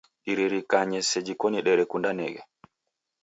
[0.23, 1.33] Diririkanye sejhi
[1.65, 2.41] derekundaneghe